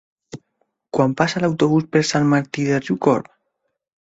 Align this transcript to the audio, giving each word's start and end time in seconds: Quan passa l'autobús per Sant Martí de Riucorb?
Quan 0.97 1.13
passa 1.19 1.43
l'autobús 1.43 1.85
per 1.97 2.03
Sant 2.13 2.27
Martí 2.33 2.67
de 2.71 2.81
Riucorb? 2.87 3.31